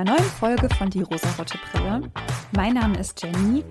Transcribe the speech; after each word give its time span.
einer 0.00 0.12
neuen 0.12 0.24
Folge 0.24 0.74
von 0.76 0.88
Die 0.88 1.02
rosarote 1.02 1.58
Brille. 1.70 2.10
Mein 2.52 2.72
Name 2.72 2.98
ist 2.98 3.22
Jenny 3.22 3.62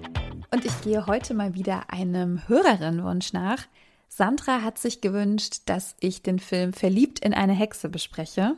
und 0.51 0.63
ich 0.63 0.81
gehe 0.81 1.07
heute 1.07 1.33
mal 1.33 1.55
wieder 1.55 1.91
einem 1.91 2.47
Hörerinnenwunsch 2.47 3.33
nach. 3.33 3.65
Sandra 4.09 4.61
hat 4.61 4.77
sich 4.77 5.01
gewünscht, 5.01 5.61
dass 5.65 5.95
ich 5.99 6.21
den 6.21 6.37
Film 6.37 6.71
Verliebt 6.71 7.17
in 7.17 7.33
eine 7.33 7.53
Hexe 7.53 7.89
bespreche. 7.89 8.57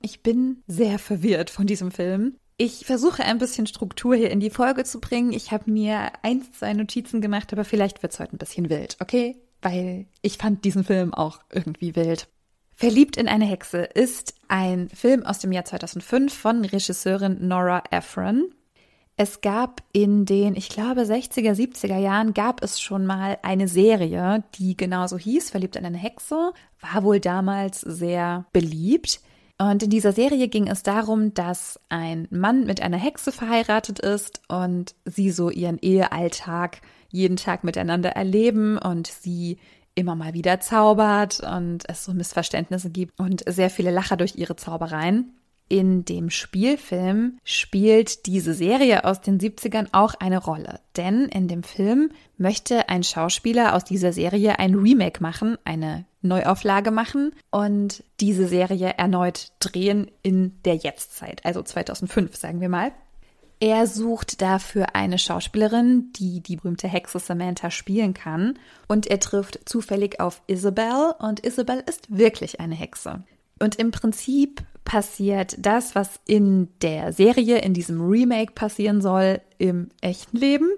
Ich 0.00 0.24
bin 0.24 0.64
sehr 0.66 0.98
verwirrt 0.98 1.50
von 1.50 1.68
diesem 1.68 1.92
Film. 1.92 2.34
Ich 2.56 2.86
versuche 2.86 3.22
ein 3.22 3.38
bisschen 3.38 3.68
Struktur 3.68 4.16
hier 4.16 4.32
in 4.32 4.40
die 4.40 4.50
Folge 4.50 4.82
zu 4.82 5.00
bringen. 5.00 5.32
Ich 5.32 5.52
habe 5.52 5.70
mir 5.70 6.10
ein, 6.22 6.42
zwei 6.52 6.72
Notizen 6.72 7.20
gemacht, 7.20 7.52
aber 7.52 7.64
vielleicht 7.64 8.02
wird 8.02 8.14
es 8.14 8.18
heute 8.18 8.34
ein 8.34 8.38
bisschen 8.38 8.68
wild, 8.68 8.96
okay? 8.98 9.36
Weil 9.60 10.06
ich 10.22 10.38
fand 10.38 10.64
diesen 10.64 10.82
Film 10.82 11.14
auch 11.14 11.38
irgendwie 11.52 11.94
wild. 11.94 12.26
Verliebt 12.74 13.16
in 13.16 13.28
eine 13.28 13.44
Hexe 13.44 13.78
ist 13.82 14.34
ein 14.48 14.88
Film 14.88 15.24
aus 15.24 15.38
dem 15.38 15.52
Jahr 15.52 15.64
2005 15.64 16.32
von 16.32 16.64
Regisseurin 16.64 17.46
Nora 17.46 17.82
Ephron. 17.90 18.52
Es 19.16 19.40
gab 19.40 19.82
in 19.92 20.24
den, 20.24 20.56
ich 20.56 20.68
glaube, 20.68 21.02
60er, 21.02 21.52
70er 21.52 21.98
Jahren 21.98 22.34
gab 22.34 22.62
es 22.62 22.80
schon 22.80 23.06
mal 23.06 23.38
eine 23.42 23.68
Serie, 23.68 24.42
die 24.54 24.76
genauso 24.76 25.18
hieß, 25.18 25.50
Verliebt 25.50 25.76
in 25.76 25.84
eine 25.84 25.98
Hexe, 25.98 26.52
war 26.80 27.02
wohl 27.04 27.20
damals 27.20 27.80
sehr 27.80 28.46
beliebt. 28.52 29.20
Und 29.58 29.82
in 29.82 29.90
dieser 29.90 30.12
Serie 30.12 30.48
ging 30.48 30.66
es 30.66 30.82
darum, 30.82 31.34
dass 31.34 31.78
ein 31.88 32.26
Mann 32.30 32.64
mit 32.64 32.80
einer 32.82 32.96
Hexe 32.96 33.30
verheiratet 33.30 34.00
ist 34.00 34.40
und 34.48 34.96
sie 35.04 35.30
so 35.30 35.50
ihren 35.50 35.78
Ehealltag 35.78 36.80
jeden 37.10 37.36
Tag 37.36 37.62
miteinander 37.62 38.10
erleben 38.10 38.78
und 38.78 39.06
sie 39.06 39.58
immer 39.94 40.14
mal 40.14 40.34
wieder 40.34 40.60
zaubert 40.60 41.40
und 41.40 41.84
es 41.88 42.04
so 42.04 42.12
Missverständnisse 42.14 42.90
gibt 42.90 43.18
und 43.18 43.42
sehr 43.46 43.70
viele 43.70 43.90
Lacher 43.90 44.16
durch 44.16 44.36
ihre 44.36 44.56
Zaubereien. 44.56 45.34
In 45.68 46.04
dem 46.04 46.28
Spielfilm 46.28 47.38
spielt 47.44 48.26
diese 48.26 48.52
Serie 48.52 49.04
aus 49.04 49.22
den 49.22 49.38
70ern 49.38 49.88
auch 49.92 50.14
eine 50.14 50.38
Rolle, 50.38 50.80
denn 50.96 51.26
in 51.26 51.48
dem 51.48 51.62
Film 51.62 52.10
möchte 52.36 52.90
ein 52.90 53.02
Schauspieler 53.02 53.74
aus 53.74 53.84
dieser 53.84 54.12
Serie 54.12 54.58
ein 54.58 54.74
Remake 54.74 55.22
machen, 55.22 55.56
eine 55.64 56.04
Neuauflage 56.20 56.90
machen 56.90 57.32
und 57.50 58.04
diese 58.20 58.48
Serie 58.48 58.94
erneut 58.98 59.52
drehen 59.60 60.10
in 60.22 60.60
der 60.64 60.74
Jetztzeit, 60.74 61.44
also 61.44 61.62
2005 61.62 62.36
sagen 62.36 62.60
wir 62.60 62.68
mal. 62.68 62.92
Er 63.62 63.86
sucht 63.86 64.42
dafür 64.42 64.96
eine 64.96 65.20
Schauspielerin, 65.20 66.10
die 66.16 66.40
die 66.40 66.56
berühmte 66.56 66.88
Hexe 66.88 67.20
Samantha 67.20 67.70
spielen 67.70 68.12
kann. 68.12 68.58
Und 68.88 69.06
er 69.06 69.20
trifft 69.20 69.60
zufällig 69.66 70.18
auf 70.18 70.42
Isabel. 70.48 71.14
Und 71.20 71.46
Isabel 71.46 71.80
ist 71.88 72.08
wirklich 72.10 72.58
eine 72.58 72.74
Hexe. 72.74 73.22
Und 73.60 73.76
im 73.76 73.92
Prinzip 73.92 74.64
passiert 74.82 75.54
das, 75.60 75.94
was 75.94 76.18
in 76.26 76.70
der 76.82 77.12
Serie, 77.12 77.58
in 77.58 77.72
diesem 77.72 78.00
Remake 78.00 78.50
passieren 78.50 79.00
soll, 79.00 79.40
im 79.58 79.90
echten 80.00 80.38
Leben. 80.38 80.68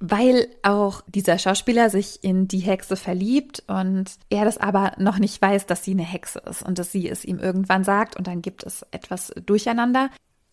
Weil 0.00 0.48
auch 0.64 1.02
dieser 1.06 1.38
Schauspieler 1.38 1.88
sich 1.88 2.24
in 2.24 2.48
die 2.48 2.58
Hexe 2.58 2.96
verliebt 2.96 3.62
und 3.68 4.10
er 4.28 4.44
das 4.44 4.58
aber 4.58 4.92
noch 4.98 5.20
nicht 5.20 5.40
weiß, 5.40 5.66
dass 5.66 5.84
sie 5.84 5.92
eine 5.92 6.02
Hexe 6.02 6.40
ist 6.50 6.64
und 6.64 6.80
dass 6.80 6.90
sie 6.90 7.08
es 7.08 7.24
ihm 7.24 7.38
irgendwann 7.38 7.84
sagt 7.84 8.16
und 8.16 8.26
dann 8.26 8.42
gibt 8.42 8.64
es 8.64 8.84
etwas 8.90 9.32
Durcheinander. 9.46 10.10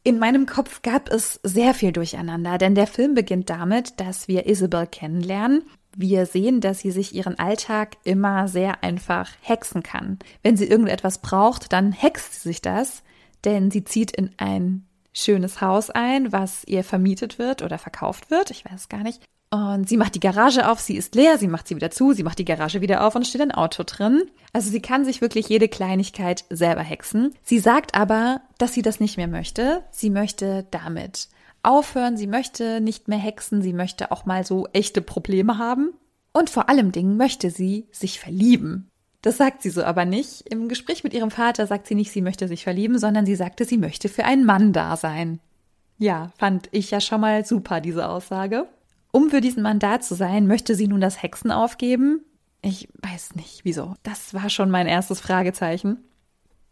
In 0.08 0.20
meinem 0.20 0.45
Kopf 0.45 0.84
gab 0.84 1.09
es 1.09 1.39
sehr 1.42 1.73
viel 1.73 1.92
Durcheinander, 1.92 2.59
denn 2.59 2.75
der 2.75 2.86
Film 2.86 3.16
beginnt 3.16 3.50
damit, 3.50 4.00
dass 4.00 4.28
wir 4.28 4.45
Isabel 4.45 4.86
kennenlernen. 4.86 5.64
Wir 5.98 6.28
sehen, 6.28 6.61
dass 6.61 6.81
sie 6.81 6.92
sich 6.92 7.16
ihren 7.16 7.39
Alltag 7.39 7.98
immer 8.03 8.48
sehr 8.48 8.83
einfach 8.83 9.32
hexen 9.42 9.82
kann. 9.82 10.20
Wenn 10.44 10.58
sie 10.58 10.65
irgendetwas 10.65 11.23
braucht, 11.23 11.73
dann 11.73 11.92
hext 11.92 12.36
sie 12.36 12.49
sich 12.49 12.61
das, 12.61 13.02
denn 13.45 13.71
sie 13.71 13.83
zieht 13.83 14.11
in 14.11 14.30
ein 14.38 14.86
schönes 15.11 15.60
Haus 15.60 15.89
ein, 15.89 16.32
was 16.32 16.64
ihr 16.65 16.83
vermietet 16.83 17.39
wird 17.39 17.64
oder 17.64 17.80
verkauft 17.80 18.30
wird, 18.30 18.52
ich 18.52 18.64
weiß 18.64 18.89
gar 18.89 19.02
nicht. 19.02 19.23
Und 19.55 19.88
sie 19.88 19.95
macht 19.95 20.16
die 20.16 20.20
Garage 20.20 20.70
auf, 20.70 20.82
sie 20.82 20.98
ist 20.98 21.16
leer, 21.16 21.38
sie 21.38 21.48
macht 21.48 21.67
sie 21.67 21.77
wieder 21.77 21.89
zu, 21.89 22.11
sie 22.11 22.23
macht 22.23 22.39
die 22.39 22.45
Garage 22.45 22.82
wieder 22.82 23.08
auf 23.08 23.16
und 23.16 23.26
steht 23.26 23.39
ein 23.39 23.54
Auto 23.54 23.83
drin. 23.86 24.23
Also 24.52 24.70
sie 24.70 24.82
kann 24.82 25.05
sich 25.05 25.21
wirklich 25.21 25.48
jede 25.48 25.70
Kleinigkeit 25.70 26.43
selber 26.49 26.82
hexen. 26.82 27.33
Sie 27.42 27.60
sagt 27.60 27.95
aber, 27.95 28.42
dass 28.58 28.73
sie 28.73 28.82
das 28.82 28.99
nicht 28.99 29.15
mehr 29.15 29.30
möchte. 29.30 29.83
Sie 29.92 30.10
möchte 30.10 30.65
damit 30.71 31.30
aufhören, 31.64 32.17
sie 32.17 32.27
möchte 32.27 32.82
nicht 32.82 33.08
mehr 33.08 33.17
hexen, 33.17 33.61
sie 33.61 33.71
möchte 33.71 34.11
auch 34.11 34.26
mal 34.26 34.45
so 34.45 34.67
echte 34.73 35.02
Probleme 35.02 35.58
haben. 35.58 35.94
Und 36.33 36.49
vor 36.49 36.67
allem 36.67 36.92
Dingen 36.92 37.15
möchte 37.15 37.49
sie 37.49 37.88
sich 37.92 38.20
verlieben. 38.20 38.89
Das 39.21 39.38
sagt 39.38 39.61
sie 39.61 39.70
so 39.70 39.83
aber 39.86 40.04
nicht. 40.04 40.42
Im 40.52 40.67
Gespräch 40.67 41.05
mit 41.05 41.14
ihrem 41.14 41.32
Vater 41.32 41.65
sagt 41.65 41.88
sie 41.88 41.95
nicht, 41.95 42.11
sie 42.11 42.21
möchte 42.21 42.49
sich 42.49 42.65
verlieben, 42.65 42.99
sondern 42.99 43.26
sie 43.26 43.36
sagte, 43.36 43.64
sie 43.64 43.77
möchte 43.77 44.10
für 44.10 44.26
einen 44.26 44.45
Mann 44.45 44.73
da 44.73 44.98
sein. 44.98 45.39
Ja, 45.98 46.33
fand 46.38 46.67
ich 46.71 46.92
ja 46.92 46.99
schon 46.99 47.21
mal 47.21 47.45
super, 47.45 47.80
diese 47.80 48.10
Aussage. 48.10 48.67
Um 49.15 49.30
für 49.30 49.39
diesen 49.39 49.64
Mann 49.64 49.80
da 49.80 50.02
zu 50.02 50.14
sein, 50.14 50.45
möchte 50.45 50.76
sie 50.76 50.89
nun 50.89 50.99
das 50.99 51.23
Hexen 51.23 51.49
aufgeben? 51.49 52.26
Ich 52.61 52.89
weiß 53.02 53.36
nicht, 53.36 53.61
wieso. 53.64 53.93
Das 54.03 54.33
war 54.33 54.49
schon 54.49 54.70
mein 54.70 54.87
erstes 54.87 55.21
Fragezeichen. 55.21 56.03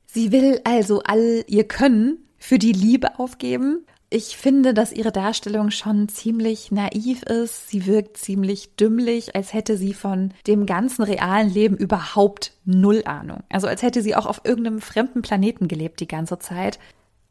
Sie 0.08 0.34
will 0.34 0.60
also 0.66 1.02
all 1.06 1.46
ihr 1.48 1.64
Können 1.66 2.18
für 2.38 2.60
die 2.60 2.74
Liebe 2.74 3.18
aufgeben. 3.18 3.86
Ich 4.10 4.36
finde, 4.36 4.74
dass 4.74 4.92
ihre 4.92 5.14
Darstellung 5.14 5.72
schon 5.72 6.10
ziemlich 6.10 6.70
naiv 6.70 7.24
ist. 7.24 7.70
Sie 7.70 7.86
wirkt 7.86 8.18
ziemlich 8.18 8.76
dümmlich, 8.76 9.38
als 9.38 9.54
hätte 9.54 9.78
sie 9.78 9.94
von 9.94 10.34
dem 10.46 10.66
ganzen 10.66 11.04
realen 11.04 11.50
Leben 11.50 11.78
überhaupt 11.78 12.58
null 12.66 13.04
Ahnung. 13.06 13.44
Also 13.48 13.68
als 13.68 13.84
hätte 13.84 14.02
sie 14.02 14.18
auch 14.18 14.26
auf 14.26 14.42
irgendeinem 14.44 14.82
fremden 14.82 15.22
Planeten 15.22 15.70
gelebt 15.70 16.02
die 16.02 16.10
ganze 16.10 16.40
Zeit. 16.40 16.78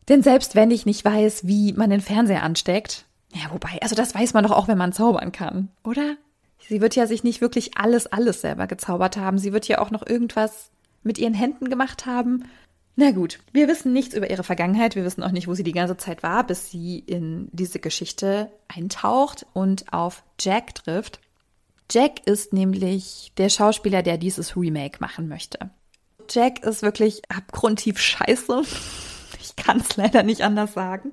Denn 0.09 0.23
selbst 0.23 0.55
wenn 0.55 0.71
ich 0.71 0.87
nicht 0.87 1.05
weiß, 1.05 1.47
wie 1.47 1.75
man 1.75 1.91
den 1.91 2.01
Fernseher 2.01 2.43
ansteckt, 2.43 3.05
ja, 3.33 3.51
wobei, 3.51 3.81
also 3.81 3.95
das 3.95 4.15
weiß 4.15 4.35
man 4.35 4.45
doch 4.45 4.53
auch, 4.53 4.69
wenn 4.69 4.79
man 4.79 4.93
zaubern 4.93 5.33
kann, 5.33 5.69
oder? 5.85 6.17
Sie 6.69 6.81
wird 6.81 6.95
ja 6.95 7.07
sich 7.07 7.25
nicht 7.25 7.41
wirklich 7.41 7.77
alles, 7.77 8.07
alles 8.07 8.41
selber 8.41 8.67
gezaubert 8.67 9.17
haben. 9.17 9.39
Sie 9.39 9.53
wird 9.53 9.67
ja 9.67 9.81
auch 9.81 9.91
noch 9.91 10.07
irgendwas 10.07 10.71
mit 11.03 11.19
ihren 11.19 11.35
Händen 11.35 11.69
gemacht 11.69 12.07
haben. 12.07 12.45
Na 12.95 13.11
gut, 13.11 13.39
wir 13.53 13.69
wissen 13.69 13.93
nichts 13.93 14.15
über 14.15 14.31
ihre 14.31 14.45
Vergangenheit. 14.45 14.95
Wir 14.95 15.05
wissen 15.05 15.23
auch 15.23 15.33
nicht, 15.33 15.49
wo 15.49 15.55
sie 15.55 15.63
die 15.63 15.73
ganze 15.73 15.97
Zeit 15.97 16.23
war, 16.23 16.47
bis 16.47 16.71
sie 16.71 16.99
in 16.99 17.49
diese 17.53 17.79
Geschichte 17.79 18.53
eintaucht 18.69 19.47
und 19.55 19.93
auf 19.93 20.23
Jack 20.39 20.75
trifft. 20.75 21.21
Jack 21.91 22.27
ist 22.27 22.53
nämlich 22.53 23.33
der 23.39 23.49
Schauspieler, 23.49 24.03
der 24.03 24.19
dieses 24.19 24.57
Remake 24.57 24.99
machen 25.01 25.29
möchte. 25.29 25.71
Jack 26.31 26.63
ist 26.65 26.83
wirklich 26.83 27.23
abgrundtief 27.31 27.99
scheiße. 27.99 28.63
Ich 29.41 29.57
kann 29.57 29.81
es 29.81 29.97
leider 29.97 30.23
nicht 30.23 30.43
anders 30.43 30.75
sagen. 30.75 31.13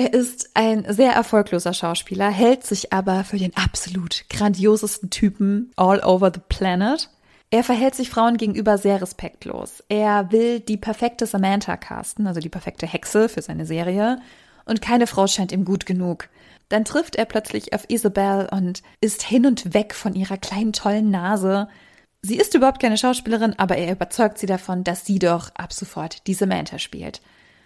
Er 0.00 0.14
ist 0.14 0.52
ein 0.54 0.86
sehr 0.88 1.12
erfolgloser 1.12 1.74
Schauspieler, 1.74 2.30
hält 2.30 2.64
sich 2.64 2.90
aber 2.90 3.22
für 3.22 3.36
den 3.36 3.54
absolut 3.54 4.24
grandiosesten 4.30 5.10
Typen 5.10 5.72
all 5.76 6.02
over 6.02 6.32
the 6.34 6.40
planet. 6.48 7.10
Er 7.50 7.62
verhält 7.62 7.94
sich 7.94 8.08
Frauen 8.08 8.38
gegenüber 8.38 8.78
sehr 8.78 9.02
respektlos. 9.02 9.84
Er 9.90 10.32
will 10.32 10.60
die 10.60 10.78
perfekte 10.78 11.26
Samantha 11.26 11.76
casten, 11.76 12.26
also 12.26 12.40
die 12.40 12.48
perfekte 12.48 12.86
Hexe 12.86 13.28
für 13.28 13.42
seine 13.42 13.66
Serie, 13.66 14.22
und 14.64 14.80
keine 14.80 15.06
Frau 15.06 15.26
scheint 15.26 15.52
ihm 15.52 15.66
gut 15.66 15.84
genug. 15.84 16.30
Dann 16.70 16.86
trifft 16.86 17.16
er 17.16 17.26
plötzlich 17.26 17.74
auf 17.74 17.84
Isabel 17.88 18.48
und 18.50 18.82
ist 19.02 19.22
hin 19.22 19.44
und 19.44 19.74
weg 19.74 19.94
von 19.94 20.14
ihrer 20.14 20.38
kleinen 20.38 20.72
tollen 20.72 21.10
Nase. 21.10 21.68
Sie 22.22 22.38
ist 22.38 22.54
überhaupt 22.54 22.80
keine 22.80 22.96
Schauspielerin, 22.96 23.52
aber 23.58 23.76
er 23.76 23.92
überzeugt 23.92 24.38
sie 24.38 24.46
davon, 24.46 24.82
dass 24.82 25.04
sie 25.04 25.18
doch 25.18 25.54
ab 25.56 25.74
sofort 25.74 26.26
die 26.26 26.32
Samantha 26.32 26.78
spielt. 26.78 27.20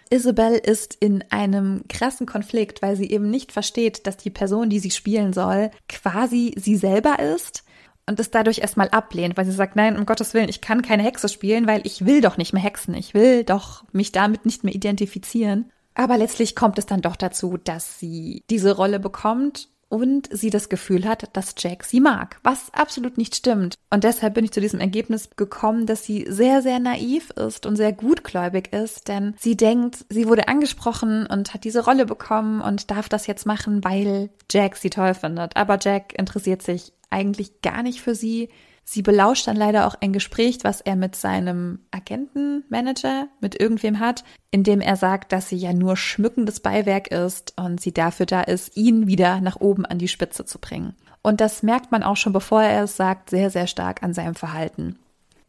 Isabel 0.09 0.53
ist 0.53 0.95
in 0.95 1.23
einem 1.29 1.83
krassen 1.87 2.27
Konflikt, 2.27 2.81
weil 2.81 2.95
sie 2.95 3.09
eben 3.09 3.29
nicht 3.29 3.51
versteht, 3.51 4.05
dass 4.07 4.17
die 4.17 4.29
Person, 4.29 4.69
die 4.69 4.79
sie 4.79 4.91
spielen 4.91 5.33
soll, 5.33 5.71
quasi 5.89 6.53
sie 6.57 6.75
selber 6.75 7.19
ist 7.19 7.63
und 8.07 8.19
es 8.19 8.31
dadurch 8.31 8.59
erstmal 8.59 8.89
ablehnt, 8.89 9.35
weil 9.35 9.45
sie 9.45 9.51
sagt, 9.51 9.75
nein, 9.75 9.97
um 9.97 10.05
Gottes 10.05 10.33
Willen, 10.33 10.49
ich 10.49 10.61
kann 10.61 10.81
keine 10.81 11.03
Hexe 11.03 11.27
spielen, 11.27 11.67
weil 11.67 11.81
ich 11.85 12.05
will 12.05 12.21
doch 12.21 12.37
nicht 12.37 12.53
mehr 12.53 12.61
hexen, 12.61 12.93
ich 12.93 13.13
will 13.13 13.43
doch 13.43 13.83
mich 13.91 14.11
damit 14.11 14.45
nicht 14.45 14.63
mehr 14.63 14.75
identifizieren. 14.75 15.71
Aber 15.95 16.17
letztlich 16.17 16.55
kommt 16.55 16.77
es 16.77 16.85
dann 16.85 17.01
doch 17.01 17.15
dazu, 17.15 17.57
dass 17.57 17.99
sie 17.99 18.43
diese 18.49 18.75
Rolle 18.75 18.99
bekommt 18.99 19.69
und 19.95 20.27
sie 20.31 20.49
das 20.49 20.69
Gefühl 20.69 21.05
hat, 21.05 21.29
dass 21.33 21.55
Jack 21.57 21.85
sie 21.85 22.01
mag, 22.01 22.37
was 22.43 22.73
absolut 22.73 23.17
nicht 23.17 23.35
stimmt. 23.35 23.75
Und 23.89 24.03
deshalb 24.03 24.33
bin 24.33 24.43
ich 24.43 24.51
zu 24.51 24.59
diesem 24.59 24.79
Ergebnis 24.79 25.29
gekommen, 25.37 25.85
dass 25.85 26.03
sie 26.03 26.25
sehr, 26.27 26.61
sehr 26.61 26.79
naiv 26.79 27.29
ist 27.31 27.65
und 27.65 27.77
sehr 27.77 27.93
gutgläubig 27.93 28.73
ist, 28.73 29.07
denn 29.07 29.35
sie 29.37 29.55
denkt, 29.55 30.05
sie 30.09 30.27
wurde 30.27 30.47
angesprochen 30.49 31.25
und 31.25 31.53
hat 31.53 31.63
diese 31.63 31.85
Rolle 31.85 32.05
bekommen 32.05 32.59
und 32.61 32.91
darf 32.91 33.07
das 33.07 33.25
jetzt 33.27 33.45
machen, 33.45 33.83
weil 33.83 34.29
Jack 34.51 34.75
sie 34.75 34.89
toll 34.89 35.13
findet. 35.13 35.55
Aber 35.55 35.77
Jack 35.81 36.17
interessiert 36.17 36.61
sich 36.61 36.91
eigentlich 37.09 37.61
gar 37.61 37.81
nicht 37.81 38.01
für 38.01 38.15
sie. 38.15 38.49
Sie 38.87 39.01
belauscht 39.01 39.47
dann 39.47 39.57
leider 39.57 39.87
auch 39.87 39.95
ein 39.99 40.13
Gespräch, 40.13 40.59
was 40.61 40.79
er 40.79 40.95
mit 40.95 41.15
seinem 41.15 41.79
Agentenmanager, 41.89 43.27
mit 43.41 43.59
irgendwem 43.59 43.99
hat, 43.99 44.23
in 44.51 44.63
dem 44.63 44.79
er 44.79 44.95
sagt, 44.95 45.31
dass 45.31 45.49
sie 45.49 45.57
ja 45.57 45.73
nur 45.73 45.97
schmückendes 45.97 46.59
Beiwerk 46.59 47.07
ist 47.07 47.53
und 47.57 47.81
sie 47.81 47.91
dafür 47.91 48.27
da 48.27 48.41
ist, 48.41 48.77
ihn 48.77 49.07
wieder 49.07 49.41
nach 49.41 49.59
oben 49.59 49.87
an 49.87 49.97
die 49.97 50.07
Spitze 50.07 50.45
zu 50.45 50.59
bringen. 50.59 50.93
Und 51.23 51.41
das 51.41 51.63
merkt 51.63 51.91
man 51.91 52.03
auch 52.03 52.15
schon, 52.15 52.31
bevor 52.31 52.61
er 52.61 52.83
es 52.83 52.95
sagt, 52.95 53.31
sehr, 53.31 53.49
sehr 53.49 53.65
stark 53.65 54.03
an 54.03 54.13
seinem 54.13 54.35
Verhalten. 54.35 54.99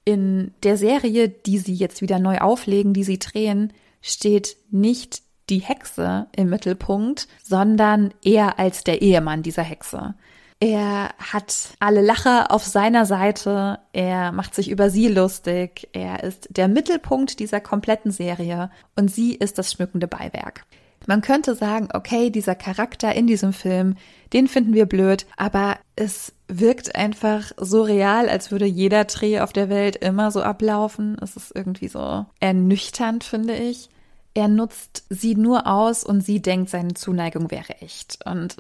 In 0.07 0.55
der 0.63 0.79
Serie, 0.79 1.29
die 1.29 1.59
sie 1.59 1.75
jetzt 1.75 2.01
wieder 2.01 2.19
neu 2.19 2.39
auflegen, 2.39 2.95
die 2.95 3.05
sie 3.05 3.19
drehen, 3.19 3.75
steht 4.01 4.57
nicht 4.71 5.21
die 5.51 5.59
Hexe 5.59 6.27
im 6.35 6.49
Mittelpunkt, 6.49 7.29
sondern 7.43 8.15
er 8.25 8.59
als 8.59 8.85
der 8.85 9.03
Ehemann 9.03 9.43
dieser 9.43 9.63
Hexe. 9.63 10.15
Er 10.59 11.15
hat 11.19 11.77
alle 11.81 12.01
Lacher 12.01 12.51
auf 12.51 12.65
seiner 12.65 13.05
Seite, 13.05 13.79
er 13.93 14.33
macht 14.33 14.55
sich 14.55 14.71
über 14.71 14.89
sie 14.89 15.09
lustig, 15.09 15.89
er 15.93 16.23
ist 16.25 16.49
der 16.51 16.69
Mittelpunkt 16.69 17.41
dieser 17.41 17.61
kompletten 17.61 18.11
Serie 18.11 18.71
und 18.95 19.11
sie 19.11 19.35
ist 19.35 19.59
das 19.59 19.73
schmückende 19.73 20.09
Beiwerk. 20.09 20.65
Man 21.07 21.21
könnte 21.21 21.55
sagen, 21.55 21.89
okay, 21.93 22.31
dieser 22.31 22.55
Charakter 22.55 23.15
in 23.15 23.27
diesem 23.27 23.53
Film, 23.53 23.97
den 24.33 24.49
finden 24.49 24.73
wir 24.73 24.87
blöd, 24.87 25.27
aber 25.37 25.77
es 25.95 26.33
wirkt 26.49 26.97
einfach 26.97 27.53
so 27.59 27.83
real, 27.83 28.29
als 28.29 28.51
würde 28.51 28.67
jeder 28.67 29.05
Dreh 29.05 29.41
auf 29.41 29.53
der 29.53 29.69
Welt 29.69 29.97
immer 29.97 30.31
so 30.31 30.43
ablaufen. 30.43 31.17
Es 31.23 31.37
ist 31.37 31.53
irgendwie 31.55 31.89
so 31.89 32.25
ernüchternd, 32.41 33.25
finde 33.25 33.55
ich. 33.55 33.89
Er 34.35 34.49
nutzt 34.49 35.05
sie 35.11 35.35
nur 35.35 35.67
aus 35.67 36.03
und 36.03 36.23
sie 36.23 36.41
denkt, 36.41 36.71
seine 36.71 36.95
Zuneigung 36.95 37.51
wäre 37.51 37.75
echt. 37.81 38.19
Und 38.27 38.57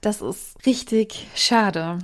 das 0.00 0.22
ist 0.22 0.66
richtig 0.66 1.26
schade. 1.34 1.98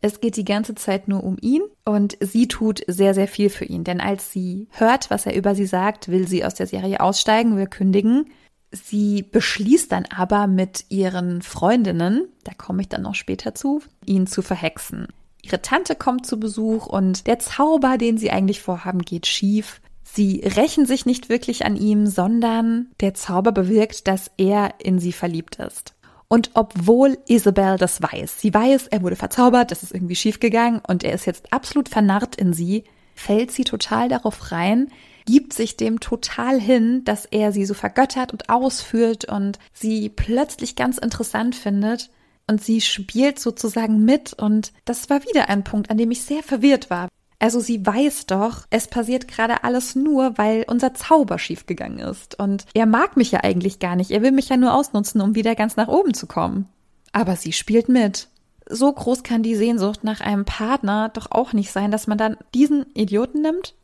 Es 0.00 0.20
geht 0.20 0.36
die 0.36 0.44
ganze 0.44 0.74
Zeit 0.74 1.06
nur 1.06 1.22
um 1.22 1.36
ihn 1.40 1.62
und 1.84 2.16
sie 2.20 2.48
tut 2.48 2.82
sehr, 2.88 3.14
sehr 3.14 3.28
viel 3.28 3.50
für 3.50 3.64
ihn. 3.64 3.84
Denn 3.84 4.00
als 4.00 4.32
sie 4.32 4.66
hört, 4.72 5.10
was 5.10 5.26
er 5.26 5.36
über 5.36 5.54
sie 5.54 5.66
sagt, 5.66 6.08
will 6.08 6.26
sie 6.26 6.44
aus 6.44 6.54
der 6.54 6.66
Serie 6.66 7.00
aussteigen, 7.00 7.56
will 7.56 7.68
kündigen. 7.68 8.26
Sie 8.72 9.22
beschließt 9.22 9.92
dann 9.92 10.06
aber 10.06 10.48
mit 10.48 10.86
ihren 10.88 11.42
Freundinnen, 11.42 12.26
da 12.42 12.52
komme 12.54 12.82
ich 12.82 12.88
dann 12.88 13.02
noch 13.02 13.14
später 13.14 13.54
zu, 13.54 13.82
ihn 14.04 14.26
zu 14.26 14.42
verhexen. 14.42 15.06
Ihre 15.42 15.62
Tante 15.62 15.94
kommt 15.94 16.26
zu 16.26 16.40
Besuch 16.40 16.86
und 16.86 17.26
der 17.26 17.38
Zauber, 17.38 17.98
den 17.98 18.16
sie 18.18 18.30
eigentlich 18.30 18.60
vorhaben, 18.62 19.02
geht 19.02 19.26
schief. 19.26 19.80
Sie 20.02 20.40
rächen 20.40 20.86
sich 20.86 21.06
nicht 21.06 21.28
wirklich 21.28 21.64
an 21.64 21.76
ihm, 21.76 22.06
sondern 22.06 22.88
der 23.00 23.14
Zauber 23.14 23.52
bewirkt, 23.52 24.08
dass 24.08 24.30
er 24.36 24.74
in 24.78 24.98
sie 24.98 25.12
verliebt 25.12 25.56
ist. 25.56 25.94
Und 26.32 26.52
obwohl 26.54 27.18
Isabel 27.26 27.76
das 27.76 28.00
weiß, 28.00 28.40
sie 28.40 28.54
weiß, 28.54 28.86
er 28.86 29.02
wurde 29.02 29.16
verzaubert, 29.16 29.70
das 29.70 29.82
ist 29.82 29.92
irgendwie 29.92 30.14
schiefgegangen 30.14 30.80
und 30.88 31.04
er 31.04 31.12
ist 31.12 31.26
jetzt 31.26 31.52
absolut 31.52 31.90
vernarrt 31.90 32.36
in 32.36 32.54
sie, 32.54 32.84
fällt 33.14 33.50
sie 33.50 33.64
total 33.64 34.08
darauf 34.08 34.50
rein, 34.50 34.88
gibt 35.26 35.52
sich 35.52 35.76
dem 35.76 36.00
total 36.00 36.58
hin, 36.58 37.04
dass 37.04 37.26
er 37.26 37.52
sie 37.52 37.66
so 37.66 37.74
vergöttert 37.74 38.32
und 38.32 38.48
ausführt 38.48 39.26
und 39.26 39.58
sie 39.74 40.08
plötzlich 40.08 40.74
ganz 40.74 40.96
interessant 40.96 41.54
findet 41.54 42.08
und 42.46 42.64
sie 42.64 42.80
spielt 42.80 43.38
sozusagen 43.38 44.02
mit 44.02 44.32
und 44.32 44.72
das 44.86 45.10
war 45.10 45.22
wieder 45.24 45.50
ein 45.50 45.64
Punkt, 45.64 45.90
an 45.90 45.98
dem 45.98 46.10
ich 46.12 46.22
sehr 46.22 46.42
verwirrt 46.42 46.88
war. 46.88 47.08
Also 47.42 47.58
sie 47.58 47.84
weiß 47.84 48.26
doch, 48.26 48.66
es 48.70 48.86
passiert 48.86 49.26
gerade 49.26 49.64
alles 49.64 49.96
nur, 49.96 50.38
weil 50.38 50.64
unser 50.68 50.94
Zauber 50.94 51.40
schiefgegangen 51.40 51.98
ist. 51.98 52.38
Und 52.38 52.66
er 52.72 52.86
mag 52.86 53.16
mich 53.16 53.32
ja 53.32 53.40
eigentlich 53.42 53.80
gar 53.80 53.96
nicht. 53.96 54.12
Er 54.12 54.22
will 54.22 54.30
mich 54.30 54.48
ja 54.48 54.56
nur 54.56 54.72
ausnutzen, 54.72 55.20
um 55.20 55.34
wieder 55.34 55.56
ganz 55.56 55.74
nach 55.74 55.88
oben 55.88 56.14
zu 56.14 56.28
kommen. 56.28 56.68
Aber 57.10 57.34
sie 57.34 57.50
spielt 57.50 57.88
mit. 57.88 58.28
So 58.70 58.92
groß 58.92 59.24
kann 59.24 59.42
die 59.42 59.56
Sehnsucht 59.56 60.04
nach 60.04 60.20
einem 60.20 60.44
Partner 60.44 61.08
doch 61.08 61.32
auch 61.32 61.52
nicht 61.52 61.72
sein, 61.72 61.90
dass 61.90 62.06
man 62.06 62.16
dann 62.16 62.36
diesen 62.54 62.86
Idioten 62.94 63.42
nimmt, 63.42 63.74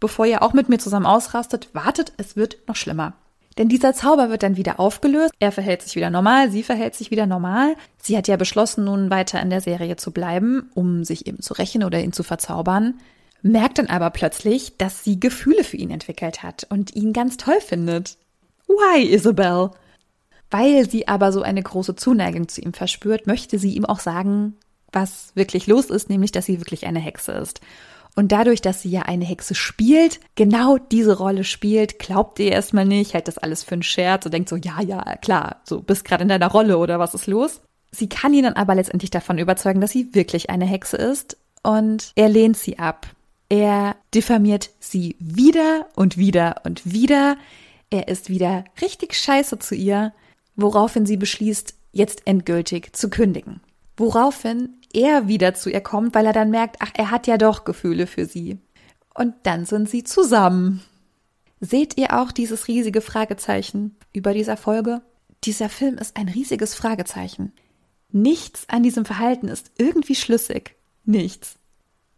bevor 0.00 0.24
ihr 0.24 0.42
auch 0.42 0.54
mit 0.54 0.70
mir 0.70 0.78
zusammen 0.78 1.04
ausrastet. 1.04 1.68
Wartet, 1.74 2.14
es 2.16 2.34
wird 2.34 2.66
noch 2.66 2.76
schlimmer. 2.76 3.12
Denn 3.58 3.68
dieser 3.68 3.92
Zauber 3.92 4.30
wird 4.30 4.42
dann 4.42 4.56
wieder 4.56 4.80
aufgelöst. 4.80 5.32
Er 5.38 5.52
verhält 5.52 5.82
sich 5.82 5.96
wieder 5.96 6.10
normal, 6.10 6.50
sie 6.50 6.62
verhält 6.62 6.94
sich 6.94 7.10
wieder 7.10 7.26
normal. 7.26 7.76
Sie 7.98 8.16
hat 8.16 8.28
ja 8.28 8.36
beschlossen, 8.36 8.84
nun 8.84 9.10
weiter 9.10 9.40
in 9.40 9.50
der 9.50 9.60
Serie 9.60 9.96
zu 9.96 10.10
bleiben, 10.10 10.70
um 10.74 11.04
sich 11.04 11.26
eben 11.26 11.40
zu 11.40 11.54
rächen 11.54 11.84
oder 11.84 12.00
ihn 12.00 12.12
zu 12.12 12.22
verzaubern. 12.22 12.94
Merkt 13.42 13.78
dann 13.78 13.88
aber 13.88 14.10
plötzlich, 14.10 14.76
dass 14.78 15.04
sie 15.04 15.18
Gefühle 15.18 15.64
für 15.64 15.76
ihn 15.76 15.90
entwickelt 15.90 16.42
hat 16.42 16.66
und 16.70 16.94
ihn 16.94 17.12
ganz 17.12 17.36
toll 17.36 17.60
findet. 17.60 18.16
Why, 18.68 19.02
Isabel? 19.02 19.70
Weil 20.50 20.88
sie 20.88 21.08
aber 21.08 21.32
so 21.32 21.42
eine 21.42 21.62
große 21.62 21.96
Zuneigung 21.96 22.48
zu 22.48 22.60
ihm 22.60 22.72
verspürt, 22.72 23.26
möchte 23.26 23.58
sie 23.58 23.74
ihm 23.74 23.84
auch 23.84 24.00
sagen, 24.00 24.54
was 24.92 25.32
wirklich 25.34 25.66
los 25.66 25.86
ist, 25.86 26.08
nämlich, 26.08 26.32
dass 26.32 26.46
sie 26.46 26.60
wirklich 26.60 26.86
eine 26.86 27.00
Hexe 27.00 27.32
ist. 27.32 27.60
Und 28.14 28.30
dadurch, 28.30 28.60
dass 28.60 28.82
sie 28.82 28.90
ja 28.90 29.02
eine 29.02 29.24
Hexe 29.24 29.54
spielt, 29.54 30.20
genau 30.34 30.76
diese 30.76 31.16
Rolle 31.16 31.44
spielt, 31.44 31.98
glaubt 31.98 32.38
ihr 32.38 32.52
erstmal 32.52 32.84
nicht, 32.84 33.14
hält 33.14 33.26
das 33.26 33.38
alles 33.38 33.62
für 33.62 33.72
einen 33.72 33.82
Scherz 33.82 34.26
und 34.26 34.34
denkt 34.34 34.50
so, 34.50 34.56
ja, 34.56 34.82
ja, 34.82 35.16
klar, 35.16 35.62
so 35.64 35.80
bist 35.80 36.04
gerade 36.04 36.22
in 36.22 36.28
deiner 36.28 36.50
Rolle 36.50 36.76
oder 36.76 36.98
was 36.98 37.14
ist 37.14 37.26
los? 37.26 37.62
Sie 37.90 38.08
kann 38.08 38.34
ihn 38.34 38.44
dann 38.44 38.54
aber 38.54 38.74
letztendlich 38.74 39.10
davon 39.10 39.38
überzeugen, 39.38 39.80
dass 39.80 39.92
sie 39.92 40.14
wirklich 40.14 40.50
eine 40.50 40.66
Hexe 40.66 40.96
ist 40.96 41.36
und 41.62 42.12
er 42.14 42.28
lehnt 42.28 42.56
sie 42.56 42.78
ab. 42.78 43.06
Er 43.48 43.96
diffamiert 44.14 44.70
sie 44.80 45.16
wieder 45.18 45.86
und 45.94 46.16
wieder 46.16 46.62
und 46.64 46.90
wieder. 46.90 47.36
Er 47.90 48.08
ist 48.08 48.30
wieder 48.30 48.64
richtig 48.80 49.14
scheiße 49.14 49.58
zu 49.58 49.74
ihr, 49.74 50.12
woraufhin 50.56 51.04
sie 51.04 51.18
beschließt, 51.18 51.74
jetzt 51.92 52.26
endgültig 52.26 52.94
zu 52.96 53.10
kündigen. 53.10 53.60
Woraufhin 53.98 54.70
er 54.94 55.28
wieder 55.28 55.54
zu 55.54 55.70
ihr 55.70 55.80
kommt, 55.80 56.14
weil 56.14 56.26
er 56.26 56.32
dann 56.32 56.50
merkt, 56.50 56.76
ach, 56.80 56.90
er 56.94 57.10
hat 57.10 57.26
ja 57.26 57.38
doch 57.38 57.64
Gefühle 57.64 58.06
für 58.06 58.26
sie. 58.26 58.58
Und 59.14 59.34
dann 59.44 59.64
sind 59.64 59.88
sie 59.88 60.04
zusammen. 60.04 60.82
Seht 61.60 61.96
ihr 61.96 62.18
auch 62.18 62.32
dieses 62.32 62.66
riesige 62.68 63.00
Fragezeichen 63.00 63.96
über 64.12 64.34
dieser 64.34 64.56
Folge? 64.56 65.02
Dieser 65.44 65.68
Film 65.68 65.98
ist 65.98 66.16
ein 66.16 66.28
riesiges 66.28 66.74
Fragezeichen. 66.74 67.52
Nichts 68.10 68.68
an 68.68 68.82
diesem 68.82 69.04
Verhalten 69.04 69.48
ist 69.48 69.70
irgendwie 69.78 70.14
schlüssig. 70.14 70.76
Nichts. 71.04 71.56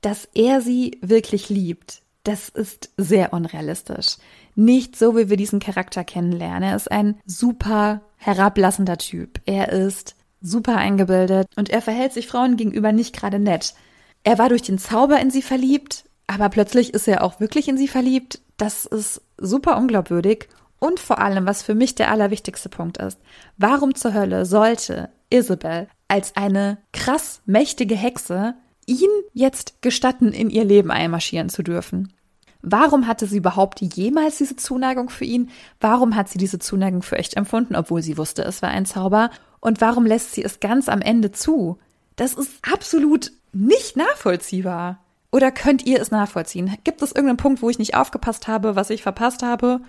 Dass 0.00 0.29
er 0.35 0.61
sie 0.61 0.99
wirklich 1.00 1.49
liebt, 1.49 2.03
das 2.25 2.49
ist 2.49 2.91
sehr 2.97 3.32
unrealistisch. 3.32 4.17
Nicht 4.55 4.97
so, 4.97 5.17
wie 5.17 5.29
wir 5.29 5.37
diesen 5.37 5.61
Charakter 5.61 6.05
kennenlernen. 6.05 6.71
Er 6.71 6.76
ist 6.76 6.91
ein 6.91 7.21
super 7.26 8.00
herablassender 8.17 8.97
Typ. 8.97 9.41
Er 9.44 9.71
ist 9.73 10.17
super 10.44 10.76
eingebildet 10.76 11.49
und 11.56 11.70
er 11.70 11.81
verhält 11.81 12.12
sich 12.12 12.29
Frauen 12.29 12.56
gegenüber 12.56 12.93
nicht 12.93 13.17
gerade 13.17 13.38
nett. 13.38 13.75
Er 14.23 14.38
war 14.38 14.50
durch 14.50 14.62
den 14.62 14.79
Zauber 14.79 15.19
in 15.19 15.31
sie 15.31 15.43
verliebt, 15.43 16.05
aber 16.26 16.49
plötzlich 16.50 16.94
ist 16.94 17.08
er 17.08 17.25
auch 17.25 17.41
wirklich 17.41 17.69
in 17.69 17.79
sie 17.79 17.88
verliebt. 17.88 18.41
Das 18.56 18.85
ist 18.85 19.23
super 19.38 19.76
unglaubwürdig. 19.76 20.49
Und 20.79 21.00
vor 21.00 21.19
allem, 21.19 21.46
was 21.46 21.62
für 21.62 21.75
mich 21.75 21.94
der 21.94 22.11
allerwichtigste 22.11 22.69
Punkt 22.69 22.99
ist, 22.99 23.19
warum 23.56 23.94
zur 23.94 24.12
Hölle 24.12 24.44
sollte 24.44 25.08
Isabel 25.30 25.88
als 26.09 26.37
eine 26.37 26.78
krass 26.92 27.40
mächtige 27.47 27.97
Hexe 27.97 28.54
ihn 28.87 29.09
jetzt 29.33 29.80
gestatten, 29.80 30.30
in 30.33 30.50
ihr 30.50 30.64
Leben 30.64 30.90
einmarschieren 30.90 31.49
zu 31.49 31.62
dürfen? 31.62 32.12
Warum 32.61 33.07
hatte 33.07 33.26
sie 33.26 33.38
überhaupt 33.38 33.80
jemals 33.80 34.38
diese 34.38 34.57
Zuneigung 34.57 35.11
für 35.11 35.25
ihn? 35.25 35.50
Warum 35.80 36.16
hat 36.16 36.30
sie 36.30 36.38
diese 36.38 36.59
Zuneigung 36.59 37.02
für 37.02 37.18
echt 37.18 37.37
empfunden, 37.37 37.76
obwohl 37.76 38.02
sie 38.02 38.16
wusste, 38.16 38.42
es 38.42 38.62
war 38.62 38.71
ein 38.71 38.87
Zauber? 38.87 39.30
Und 39.64 39.80
warum 39.80 40.04
lässt 40.04 40.33
sie 40.35 40.44
es 40.44 40.61
ganz 40.61 40.90
am 40.90 41.00
Ende 41.00 41.33
zu? 41.33 41.78
Das 42.16 42.35
ist 42.35 42.50
absolut 42.71 43.33
nicht 43.54 43.97
nachvollziehbar. 43.97 45.02
Oder 45.33 45.50
könnt 45.50 45.87
ihr 45.87 46.02
es 46.02 46.11
nachvollziehen? 46.11 46.76
Gibt 46.85 47.00
es 47.00 47.12
irgendeinen 47.12 47.38
Punkt, 47.38 47.62
wo 47.62 47.71
ich 47.71 47.78
nicht 47.78 47.97
aufgepasst 47.97 48.47
habe, 48.47 48.76
was 48.76 48.90
ich 48.90 49.02
verpasst 49.02 49.42
habe? 49.42 49.80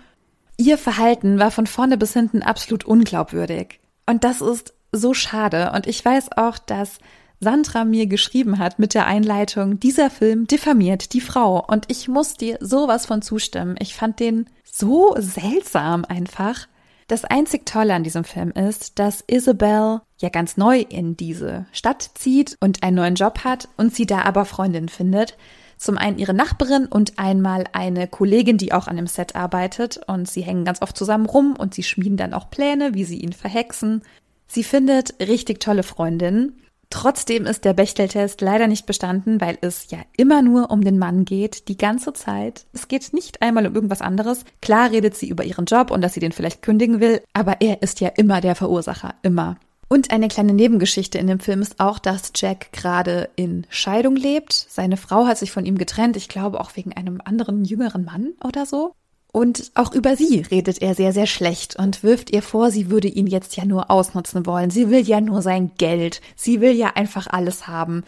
Ihr 0.56 0.78
Verhalten 0.78 1.38
war 1.38 1.50
von 1.50 1.66
vorne 1.66 1.98
bis 1.98 2.14
hinten 2.14 2.42
absolut 2.42 2.84
unglaubwürdig. 2.84 3.78
Und 4.06 4.24
das 4.24 4.40
ist 4.40 4.72
so 4.92 5.12
schade. 5.12 5.72
Und 5.74 5.86
ich 5.86 6.02
weiß 6.02 6.32
auch, 6.38 6.56
dass 6.56 6.98
Sandra 7.40 7.84
mir 7.84 8.06
geschrieben 8.06 8.58
hat 8.58 8.78
mit 8.78 8.94
der 8.94 9.06
Einleitung, 9.06 9.78
dieser 9.78 10.08
Film 10.08 10.46
diffamiert 10.46 11.12
die 11.12 11.20
Frau. 11.20 11.62
Und 11.62 11.84
ich 11.88 12.08
muss 12.08 12.38
dir 12.38 12.56
sowas 12.62 13.04
von 13.04 13.20
zustimmen. 13.20 13.76
Ich 13.78 13.94
fand 13.94 14.20
den 14.20 14.48
so 14.64 15.14
seltsam 15.18 16.06
einfach. 16.06 16.66
Das 17.08 17.24
einzig 17.24 17.66
Tolle 17.66 17.94
an 17.94 18.02
diesem 18.02 18.24
Film 18.24 18.50
ist, 18.50 18.98
dass 18.98 19.22
Isabel 19.28 20.00
ja 20.18 20.28
ganz 20.28 20.56
neu 20.56 20.80
in 20.80 21.16
diese 21.16 21.66
Stadt 21.70 22.10
zieht 22.14 22.56
und 22.60 22.82
einen 22.82 22.96
neuen 22.96 23.14
Job 23.14 23.44
hat 23.44 23.68
und 23.76 23.94
sie 23.94 24.06
da 24.06 24.22
aber 24.22 24.44
Freundin 24.44 24.88
findet. 24.88 25.36
Zum 25.78 25.98
einen 25.98 26.18
ihre 26.18 26.34
Nachbarin 26.34 26.86
und 26.86 27.18
einmal 27.18 27.64
eine 27.72 28.08
Kollegin, 28.08 28.56
die 28.56 28.72
auch 28.72 28.88
an 28.88 28.96
dem 28.96 29.06
Set 29.06 29.36
arbeitet 29.36 30.00
und 30.08 30.28
sie 30.28 30.42
hängen 30.42 30.64
ganz 30.64 30.82
oft 30.82 30.96
zusammen 30.96 31.26
rum 31.26 31.54
und 31.56 31.74
sie 31.74 31.84
schmieden 31.84 32.16
dann 32.16 32.34
auch 32.34 32.50
Pläne, 32.50 32.94
wie 32.94 33.04
sie 33.04 33.20
ihn 33.20 33.32
verhexen. 33.32 34.02
Sie 34.48 34.64
findet 34.64 35.20
richtig 35.20 35.60
tolle 35.60 35.82
Freundinnen 35.84 36.60
Trotzdem 36.90 37.46
ist 37.46 37.64
der 37.64 37.74
Bechteltest 37.74 38.40
leider 38.40 38.68
nicht 38.68 38.86
bestanden, 38.86 39.40
weil 39.40 39.58
es 39.60 39.90
ja 39.90 39.98
immer 40.16 40.42
nur 40.42 40.70
um 40.70 40.82
den 40.82 40.98
Mann 40.98 41.24
geht, 41.24 41.68
die 41.68 41.76
ganze 41.76 42.12
Zeit. 42.12 42.66
Es 42.72 42.88
geht 42.88 43.12
nicht 43.12 43.42
einmal 43.42 43.66
um 43.66 43.74
irgendwas 43.74 44.02
anderes. 44.02 44.44
Klar 44.62 44.90
redet 44.90 45.16
sie 45.16 45.28
über 45.28 45.44
ihren 45.44 45.66
Job 45.66 45.90
und 45.90 46.00
dass 46.00 46.14
sie 46.14 46.20
den 46.20 46.32
vielleicht 46.32 46.62
kündigen 46.62 47.00
will, 47.00 47.22
aber 47.32 47.60
er 47.60 47.82
ist 47.82 48.00
ja 48.00 48.08
immer 48.08 48.40
der 48.40 48.54
Verursacher, 48.54 49.14
immer. 49.22 49.56
Und 49.88 50.10
eine 50.10 50.28
kleine 50.28 50.52
Nebengeschichte 50.52 51.18
in 51.18 51.28
dem 51.28 51.38
Film 51.38 51.62
ist 51.62 51.78
auch, 51.78 51.98
dass 52.00 52.32
Jack 52.34 52.72
gerade 52.72 53.28
in 53.36 53.66
Scheidung 53.68 54.16
lebt. 54.16 54.52
Seine 54.52 54.96
Frau 54.96 55.26
hat 55.26 55.38
sich 55.38 55.52
von 55.52 55.64
ihm 55.64 55.78
getrennt, 55.78 56.16
ich 56.16 56.28
glaube 56.28 56.60
auch 56.60 56.74
wegen 56.74 56.92
einem 56.92 57.20
anderen 57.24 57.64
jüngeren 57.64 58.04
Mann 58.04 58.32
oder 58.42 58.66
so. 58.66 58.92
Und 59.36 59.70
auch 59.74 59.92
über 59.92 60.16
sie 60.16 60.46
redet 60.50 60.80
er 60.80 60.94
sehr, 60.94 61.12
sehr 61.12 61.26
schlecht 61.26 61.76
und 61.76 62.02
wirft 62.02 62.30
ihr 62.30 62.40
vor, 62.40 62.70
sie 62.70 62.88
würde 62.88 63.08
ihn 63.08 63.26
jetzt 63.26 63.54
ja 63.54 63.66
nur 63.66 63.90
ausnutzen 63.90 64.46
wollen. 64.46 64.70
Sie 64.70 64.88
will 64.88 65.06
ja 65.06 65.20
nur 65.20 65.42
sein 65.42 65.72
Geld. 65.76 66.22
Sie 66.36 66.62
will 66.62 66.72
ja 66.72 66.92
einfach 66.94 67.26
alles 67.26 67.66
haben. 67.68 68.02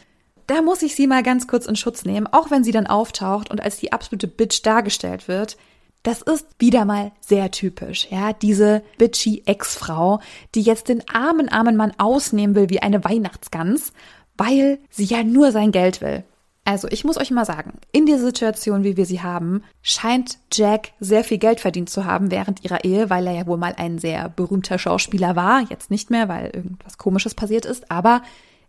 Da 0.47 0.62
muss 0.62 0.80
ich 0.80 0.94
sie 0.94 1.06
mal 1.06 1.23
ganz 1.23 1.47
kurz 1.47 1.66
in 1.66 1.76
Schutz 1.76 2.06
nehmen, 2.06 2.26
auch 2.28 2.50
wenn 2.50 2.64
sie 2.64 2.73
dann 2.73 2.87
auftaucht 2.87 3.50
und 3.50 3.61
als 3.61 3.76
die 3.76 3.92
absolute 3.92 4.26
Bitch 4.26 4.62
dargestellt 4.62 5.28
wird. 5.28 5.58
Das 6.02 6.23
ist 6.23 6.47
wieder 6.58 6.87
mal 6.87 7.12
sehr 7.20 7.50
typisch, 7.50 8.08
ja, 8.11 8.32
diese 8.32 8.82
bitchy 8.97 9.42
Ex-Frau, 9.44 10.20
die 10.54 10.62
jetzt 10.62 10.88
den 10.88 11.06
armen, 11.11 11.50
armen 11.50 11.76
Mann 11.76 11.92
ausnehmen 11.99 12.54
will 12.54 12.70
wie 12.70 12.80
eine 12.80 13.04
Weihnachtsgans, 13.04 13.92
weil 14.38 14.78
sie 14.88 15.04
ja 15.04 15.23
nur 15.25 15.52
sein 15.52 15.73
Geld 15.73 16.00
will. 16.00 16.25
Also 16.68 16.87
ich 16.90 17.02
muss 17.02 17.16
euch 17.16 17.30
mal 17.30 17.46
sagen, 17.46 17.78
in 17.92 18.04
dieser 18.04 18.18
Situation, 18.18 18.84
wie 18.84 18.98
wir 18.98 19.06
sie 19.06 19.22
haben, 19.22 19.62
scheint 19.80 20.37
Jack 20.52 20.90
sehr 21.00 21.25
viel 21.25 21.38
Geld 21.38 21.60
verdient 21.60 21.88
zu 21.88 22.04
haben 22.04 22.30
während 22.30 22.62
ihrer 22.62 22.84
Ehe, 22.84 23.08
weil 23.08 23.26
er 23.26 23.32
ja 23.32 23.46
wohl 23.46 23.56
mal 23.56 23.75
ein 23.78 23.98
sehr 23.98 24.28
berühmter 24.28 24.78
Schauspieler 24.78 25.34
war. 25.34 25.62
Jetzt 25.70 25.90
nicht 25.90 26.10
mehr, 26.10 26.28
weil 26.28 26.50
irgendwas 26.52 26.98
Komisches 26.98 27.32
passiert 27.32 27.64
ist, 27.64 27.90
aber 27.90 28.20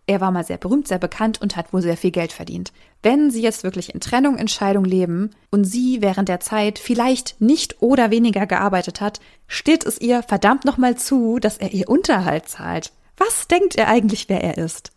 er 0.07 0.21
war 0.21 0.31
mal 0.31 0.45
sehr 0.45 0.57
berühmt, 0.57 0.87
sehr 0.87 0.97
bekannt 0.97 1.41
und 1.41 1.57
hat 1.57 1.73
wohl 1.73 1.81
sehr 1.81 1.97
viel 1.97 2.11
Geld 2.11 2.31
verdient. 2.31 2.71
Wenn 3.03 3.31
sie 3.31 3.41
jetzt 3.41 3.65
wirklich 3.65 3.93
in 3.93 3.99
Trennung, 3.99 4.37
Entscheidung 4.37 4.85
leben 4.85 5.31
und 5.51 5.65
sie 5.65 6.01
während 6.01 6.29
der 6.29 6.39
Zeit 6.39 6.79
vielleicht 6.79 7.41
nicht 7.41 7.81
oder 7.81 8.11
weniger 8.11 8.47
gearbeitet 8.47 9.01
hat, 9.01 9.19
steht 9.45 9.85
es 9.85 9.99
ihr 9.99 10.23
verdammt 10.23 10.63
nochmal 10.63 10.95
zu, 10.95 11.37
dass 11.39 11.57
er 11.57 11.73
ihr 11.73 11.89
Unterhalt 11.89 12.47
zahlt. 12.47 12.93
Was 13.17 13.49
denkt 13.49 13.75
er 13.75 13.89
eigentlich, 13.89 14.29
wer 14.29 14.41
er 14.41 14.57
ist? 14.57 14.93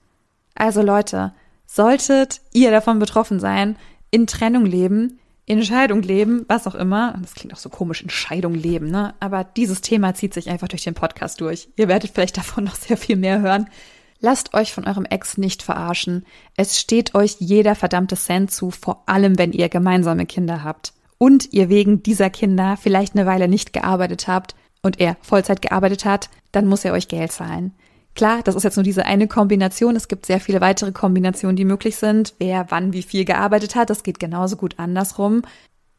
Also 0.55 0.83
Leute, 0.83 1.33
solltet 1.75 2.43
ihr 2.53 2.71
davon 2.71 2.99
betroffen 2.99 3.41
sein, 3.41 3.77
in 4.11 4.27
Trennung 4.27 4.67
leben, 4.67 5.19
in 5.47 5.65
Scheidung 5.65 6.03
leben, 6.03 6.45
was 6.47 6.67
auch 6.67 6.75
immer. 6.75 7.19
Das 7.23 7.35
klingt 7.35 7.55
auch 7.55 7.59
so 7.59 7.71
komisch, 7.71 8.03
in 8.03 8.11
Scheidung 8.11 8.55
leben, 8.55 8.91
ne? 8.91 9.15
Aber 9.21 9.43
dieses 9.43 9.81
Thema 9.81 10.15
zieht 10.15 10.35
sich 10.35 10.51
einfach 10.51 10.69
durch 10.69 10.85
den 10.85 10.95
Podcast 10.95 11.41
durch. 11.41 11.69
Ihr 11.77 11.89
werdet 11.89 12.11
vielleicht 12.13 12.37
davon 12.37 12.65
noch 12.65 12.75
sehr 12.75 12.97
viel 12.99 13.17
mehr 13.17 13.41
hören. 13.41 13.71
Lasst 14.21 14.55
euch 14.55 14.73
von 14.73 14.87
eurem 14.87 15.07
Ex 15.07 15.39
nicht 15.39 15.63
verarschen. 15.63 16.27
Es 16.57 16.79
steht 16.79 17.15
euch 17.15 17.37
jeder 17.39 17.75
verdammte 17.75 18.17
Cent 18.17 18.53
zu, 18.53 18.71
vor 18.71 19.05
allem 19.07 19.39
wenn 19.39 19.53
ihr 19.53 19.69
gemeinsame 19.69 20.27
Kinder 20.27 20.63
habt. 20.63 20.93
Und 21.17 21.53
ihr 21.53 21.71
wegen 21.71 22.03
dieser 22.03 22.31
Kinder 22.31 22.77
vielleicht 22.77 23.15
eine 23.15 23.27
Weile 23.27 23.49
nicht 23.49 23.73
gearbeitet 23.73 24.29
habt 24.29 24.55
und 24.83 25.01
er 25.01 25.17
Vollzeit 25.23 25.63
gearbeitet 25.63 26.05
hat, 26.05 26.29
dann 26.53 26.67
muss 26.67 26.85
er 26.85 26.93
euch 26.93 27.09
Geld 27.09 27.33
zahlen. 27.33 27.73
Klar, 28.15 28.43
das 28.43 28.55
ist 28.55 28.63
jetzt 28.63 28.77
nur 28.77 28.85
diese 28.85 29.07
eine 29.07 29.27
Kombination. 29.27 29.97
Es 29.97 30.09
gibt 30.09 30.27
sehr 30.27 30.41
viele 30.41 30.61
weitere 30.61 30.93
Kombinationen, 30.93 31.57
die 31.57 31.65
möglich 31.65 31.97
sind. 31.97 32.35
Wer 32.39 32.67
wann 32.69 32.93
wie 32.93 33.03
viel 33.03 33.25
gearbeitet 33.25 33.75
hat, 33.75 33.91
das 33.91 34.03
geht 34.03 34.19
genauso 34.19 34.57
gut 34.57 34.79
andersrum. 34.79 35.43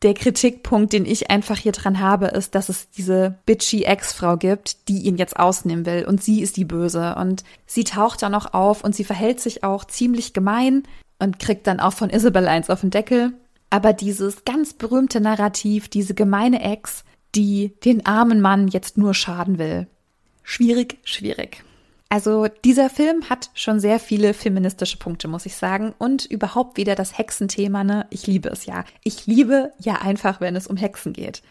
Der 0.04 0.14
Kritikpunkt, 0.14 0.92
den 0.92 1.06
ich 1.06 1.32
einfach 1.32 1.58
hier 1.58 1.72
dran 1.72 2.00
habe, 2.00 2.28
ist, 2.28 2.56
dass 2.56 2.68
es 2.68 2.90
diese 2.90 3.40
bitchy 3.46 3.84
Ex-Frau 3.84 4.36
gibt, 4.36 4.90
die 4.90 5.04
ihn 5.04 5.16
jetzt 5.16 5.40
ausnehmen 5.40 5.86
will 5.86 6.06
und 6.06 6.22
sie 6.22 6.42
ist 6.42 6.58
die 6.58 6.66
Böse 6.66 7.16
und 7.16 7.46
sie 7.66 7.86
taucht 7.86 8.22
dann 8.22 8.36
auch 8.36 8.54
auf 8.54 8.84
und 8.84 8.94
sie 8.94 9.06
verhält 9.06 9.40
sich 9.40 9.64
auch 9.64 9.86
ziemlich 9.86 10.34
gemein 10.34 10.84
und 11.20 11.40
kriegt 11.40 11.68
dann 11.68 11.80
auch 11.80 11.94
von 11.94 12.10
Isabel 12.10 12.50
eins 12.50 12.70
auf 12.70 12.82
den 12.82 12.90
Deckel. 12.90 13.32
Aber 13.70 13.94
dieses 13.94 14.44
ganz 14.44 14.74
berühmte 14.74 15.22
Narrativ, 15.22 15.88
diese 15.88 16.14
gemeine 16.14 16.62
Ex, 16.62 17.06
die 17.34 17.74
den 17.86 18.06
armen 18.06 18.42
Mann 18.42 18.68
jetzt 18.68 18.98
nur 18.98 19.14
schaden 19.14 19.58
will. 19.58 19.88
Schwierig, 20.44 20.98
schwierig. 21.06 21.64
Also 22.14 22.46
dieser 22.64 22.92
Film 22.92 23.28
hat 23.28 23.50
schon 23.56 23.80
sehr 23.80 24.00
viele 24.00 24.36
feministische 24.36 24.98
Punkte, 24.98 25.28
muss 25.28 25.48
ich 25.48 25.56
sagen. 25.56 25.96
Und 25.98 26.26
überhaupt 26.26 26.78
wieder 26.78 26.94
das 26.94 27.18
Hexenthema, 27.18 27.84
ne? 27.84 28.06
Ich 28.12 28.28
liebe 28.28 28.50
es 28.50 28.68
ja. 28.68 28.86
Ich 29.04 29.26
liebe 29.26 29.72
ja 29.80 29.96
einfach, 29.96 30.40
wenn 30.40 30.56
es 30.56 30.68
um 30.68 30.78
Hexen 30.78 31.14
geht. 31.14 31.42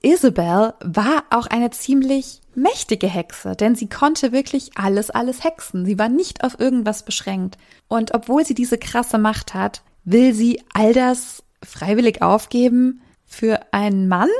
Isabel 0.00 0.74
war 0.78 1.24
auch 1.30 1.48
eine 1.48 1.70
ziemlich 1.70 2.40
mächtige 2.54 3.08
Hexe, 3.08 3.56
denn 3.56 3.74
sie 3.74 3.88
konnte 3.88 4.30
wirklich 4.30 4.70
alles, 4.76 5.10
alles 5.10 5.42
hexen. 5.42 5.84
Sie 5.84 5.98
war 5.98 6.08
nicht 6.08 6.44
auf 6.44 6.60
irgendwas 6.60 7.04
beschränkt. 7.04 7.58
Und 7.88 8.14
obwohl 8.14 8.46
sie 8.46 8.54
diese 8.54 8.78
krasse 8.78 9.18
Macht 9.18 9.54
hat, 9.54 9.82
will 10.04 10.34
sie 10.34 10.62
all 10.72 10.92
das 10.92 11.42
freiwillig 11.64 12.22
aufgeben 12.22 13.02
für 13.24 13.58
einen 13.72 14.06
Mann? 14.06 14.30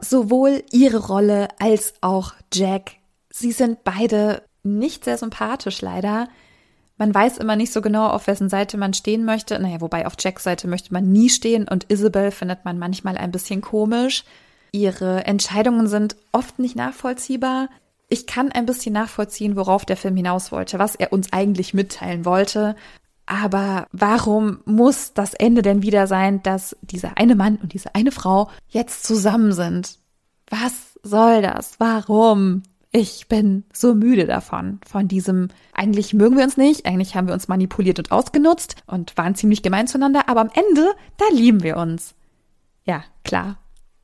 Sowohl 0.00 0.62
ihre 0.72 1.06
Rolle 1.06 1.48
als 1.58 1.92
auch 2.00 2.32
Jack. 2.50 2.92
Sie 3.28 3.52
sind 3.52 3.84
beide 3.84 4.40
nicht 4.64 5.04
sehr 5.04 5.18
sympathisch 5.18 5.80
leider. 5.82 6.28
Man 6.96 7.14
weiß 7.14 7.38
immer 7.38 7.56
nicht 7.56 7.72
so 7.72 7.80
genau, 7.80 8.06
auf 8.08 8.26
wessen 8.26 8.48
Seite 8.48 8.76
man 8.76 8.94
stehen 8.94 9.24
möchte. 9.24 9.58
Naja, 9.58 9.80
wobei 9.80 10.06
auf 10.06 10.14
Jacks 10.18 10.44
Seite 10.44 10.68
möchte 10.68 10.92
man 10.92 11.10
nie 11.10 11.28
stehen 11.28 11.66
und 11.68 11.90
Isabel 11.90 12.30
findet 12.30 12.64
man 12.64 12.78
manchmal 12.78 13.16
ein 13.16 13.32
bisschen 13.32 13.60
komisch. 13.60 14.24
Ihre 14.70 15.24
Entscheidungen 15.24 15.86
sind 15.86 16.16
oft 16.32 16.58
nicht 16.58 16.76
nachvollziehbar. 16.76 17.68
Ich 18.08 18.26
kann 18.26 18.52
ein 18.52 18.66
bisschen 18.66 18.92
nachvollziehen, 18.92 19.56
worauf 19.56 19.84
der 19.84 19.96
Film 19.96 20.16
hinaus 20.16 20.52
wollte, 20.52 20.78
was 20.78 20.94
er 20.94 21.12
uns 21.12 21.32
eigentlich 21.32 21.74
mitteilen 21.74 22.24
wollte. 22.24 22.76
Aber 23.26 23.86
warum 23.92 24.60
muss 24.66 25.14
das 25.14 25.34
Ende 25.34 25.62
denn 25.62 25.82
wieder 25.82 26.06
sein, 26.06 26.42
dass 26.42 26.76
dieser 26.82 27.16
eine 27.16 27.34
Mann 27.34 27.56
und 27.56 27.72
diese 27.72 27.94
eine 27.94 28.12
Frau 28.12 28.50
jetzt 28.68 29.04
zusammen 29.04 29.52
sind? 29.52 29.98
Was 30.50 30.98
soll 31.02 31.42
das? 31.42 31.76
Warum? 31.78 32.62
Ich 32.96 33.26
bin 33.26 33.64
so 33.72 33.92
müde 33.92 34.24
davon, 34.24 34.78
von 34.86 35.08
diesem, 35.08 35.48
eigentlich 35.72 36.14
mögen 36.14 36.36
wir 36.36 36.44
uns 36.44 36.56
nicht, 36.56 36.86
eigentlich 36.86 37.16
haben 37.16 37.26
wir 37.26 37.34
uns 37.34 37.48
manipuliert 37.48 37.98
und 37.98 38.12
ausgenutzt 38.12 38.76
und 38.86 39.16
waren 39.16 39.34
ziemlich 39.34 39.64
gemein 39.64 39.88
zueinander, 39.88 40.28
aber 40.28 40.42
am 40.42 40.50
Ende, 40.54 40.92
da 41.16 41.24
lieben 41.32 41.64
wir 41.64 41.76
uns. 41.76 42.14
Ja, 42.84 43.02
klar. 43.24 43.58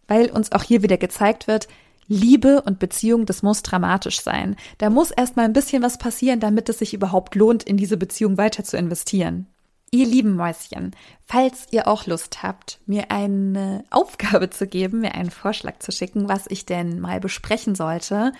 Weil 0.08 0.28
uns 0.28 0.50
auch 0.50 0.64
hier 0.64 0.82
wieder 0.82 0.96
gezeigt 0.96 1.46
wird, 1.46 1.68
Liebe 2.08 2.62
und 2.62 2.80
Beziehung, 2.80 3.26
das 3.26 3.44
muss 3.44 3.62
dramatisch 3.62 4.22
sein. 4.22 4.56
Da 4.78 4.90
muss 4.90 5.12
erstmal 5.12 5.44
ein 5.44 5.52
bisschen 5.52 5.84
was 5.84 5.96
passieren, 5.96 6.40
damit 6.40 6.68
es 6.68 6.80
sich 6.80 6.92
überhaupt 6.92 7.36
lohnt, 7.36 7.62
in 7.62 7.76
diese 7.76 7.96
Beziehung 7.96 8.38
weiter 8.38 8.64
zu 8.64 8.76
investieren. 8.76 9.46
Ihr 9.92 10.06
lieben 10.06 10.34
Mäuschen, 10.34 10.96
falls 11.26 11.68
ihr 11.70 11.86
auch 11.86 12.06
Lust 12.06 12.42
habt, 12.42 12.80
mir 12.86 13.12
eine 13.12 13.84
Aufgabe 13.90 14.50
zu 14.50 14.66
geben, 14.66 15.02
mir 15.02 15.14
einen 15.14 15.30
Vorschlag 15.30 15.78
zu 15.78 15.92
schicken, 15.92 16.28
was 16.28 16.46
ich 16.48 16.66
denn 16.66 16.98
mal 16.98 17.20
besprechen 17.20 17.76
sollte, 17.76 18.32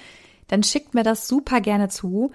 dann 0.50 0.62
schickt 0.62 0.94
mir 0.94 1.04
das 1.04 1.28
super 1.28 1.60
gerne 1.60 1.88
zu. 1.88 2.32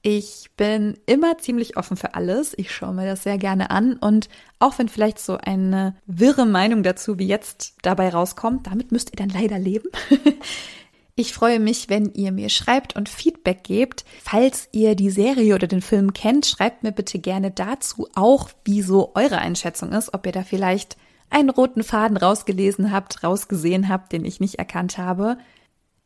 Ich 0.00 0.50
bin 0.56 0.96
immer 1.06 1.38
ziemlich 1.38 1.76
offen 1.76 1.96
für 1.96 2.14
alles. 2.14 2.54
Ich 2.56 2.72
schaue 2.72 2.94
mir 2.94 3.04
das 3.04 3.24
sehr 3.24 3.36
gerne 3.36 3.70
an. 3.70 3.94
Und 3.94 4.28
auch 4.60 4.78
wenn 4.78 4.88
vielleicht 4.88 5.18
so 5.18 5.36
eine 5.36 5.96
wirre 6.06 6.46
Meinung 6.46 6.84
dazu 6.84 7.18
wie 7.18 7.26
jetzt 7.26 7.74
dabei 7.82 8.10
rauskommt, 8.10 8.68
damit 8.68 8.92
müsst 8.92 9.10
ihr 9.12 9.16
dann 9.16 9.28
leider 9.28 9.58
leben. 9.58 9.88
Ich 11.20 11.32
freue 11.32 11.58
mich, 11.58 11.88
wenn 11.88 12.12
ihr 12.14 12.30
mir 12.30 12.48
schreibt 12.48 12.94
und 12.94 13.08
Feedback 13.08 13.64
gebt. 13.64 14.04
Falls 14.22 14.68
ihr 14.70 14.94
die 14.94 15.10
Serie 15.10 15.56
oder 15.56 15.66
den 15.66 15.82
Film 15.82 16.12
kennt, 16.12 16.46
schreibt 16.46 16.84
mir 16.84 16.92
bitte 16.92 17.18
gerne 17.18 17.50
dazu 17.50 18.06
auch, 18.14 18.50
wie 18.64 18.82
so 18.82 19.10
eure 19.16 19.38
Einschätzung 19.38 19.90
ist, 19.90 20.14
ob 20.14 20.26
ihr 20.26 20.30
da 20.30 20.44
vielleicht 20.44 20.96
einen 21.28 21.50
roten 21.50 21.82
Faden 21.82 22.16
rausgelesen 22.16 22.92
habt, 22.92 23.24
rausgesehen 23.24 23.88
habt, 23.88 24.12
den 24.12 24.24
ich 24.24 24.38
nicht 24.38 24.60
erkannt 24.60 24.96
habe. 24.96 25.38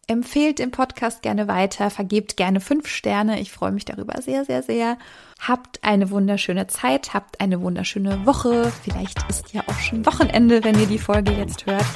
Empfehlt 0.09 0.59
den 0.59 0.73
Podcast 0.73 1.23
gerne 1.23 1.47
weiter, 1.47 1.89
vergebt 1.89 2.37
gerne 2.37 2.61
fünf 2.61 2.89
Sterne. 2.89 3.41
Ich 3.41 3.53
freue 3.53 3.71
mich 3.71 3.85
darüber 3.85 4.21
sehr, 4.21 4.45
sehr, 4.45 4.63
sehr. 4.63 4.99
Habt 5.41 5.79
eine 5.83 6.11
wunderschöne 6.11 6.67
Zeit, 6.67 7.15
habt 7.15 7.41
eine 7.41 7.61
wunderschöne 7.61 8.27
Woche. 8.27 8.73
Vielleicht 8.83 9.19
ist 9.31 9.53
ja 9.53 9.63
auch 9.67 9.79
schon 9.79 10.05
Wochenende, 10.05 10.65
wenn 10.65 10.79
ihr 10.79 10.87
die 10.87 10.99
Folge 10.99 11.33
jetzt 11.33 11.67
hört. 11.67 11.87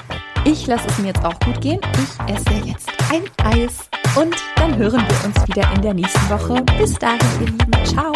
Ich 0.44 0.66
lasse 0.68 0.86
es 0.88 0.98
mir 0.98 1.08
jetzt 1.08 1.24
auch 1.24 1.38
gut 1.40 1.60
gehen. 1.60 1.80
Ich 1.94 2.34
esse 2.34 2.54
jetzt 2.64 2.88
ein 3.10 3.24
Eis 3.44 3.90
und 4.16 4.36
dann 4.54 4.76
hören 4.76 5.04
wir 5.08 5.24
uns 5.24 5.48
wieder 5.48 5.68
in 5.74 5.82
der 5.82 5.94
nächsten 5.94 6.30
Woche. 6.30 6.62
Bis 6.78 6.94
dahin, 6.94 7.18
ihr 7.40 7.46
Lieben. 7.46 7.84
Ciao. 7.84 8.12